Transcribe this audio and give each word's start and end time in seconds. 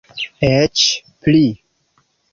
Eĉ 0.47 0.85
pli. 1.27 1.43